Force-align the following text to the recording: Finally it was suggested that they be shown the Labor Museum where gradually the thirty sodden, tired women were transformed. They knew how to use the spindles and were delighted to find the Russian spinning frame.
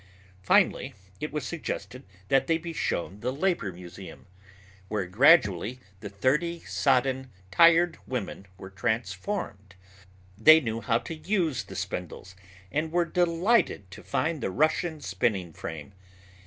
Finally 0.41 0.95
it 1.19 1.31
was 1.31 1.45
suggested 1.45 2.03
that 2.29 2.47
they 2.47 2.57
be 2.57 2.73
shown 2.73 3.19
the 3.19 3.31
Labor 3.31 3.71
Museum 3.71 4.25
where 4.87 5.05
gradually 5.05 5.79
the 5.99 6.09
thirty 6.09 6.61
sodden, 6.61 7.29
tired 7.51 7.99
women 8.07 8.47
were 8.57 8.71
transformed. 8.71 9.75
They 10.39 10.59
knew 10.59 10.81
how 10.81 10.97
to 10.97 11.13
use 11.13 11.63
the 11.65 11.75
spindles 11.75 12.35
and 12.71 12.91
were 12.91 13.05
delighted 13.05 13.91
to 13.91 14.03
find 14.03 14.41
the 14.41 14.49
Russian 14.49 15.01
spinning 15.01 15.53
frame. 15.53 15.93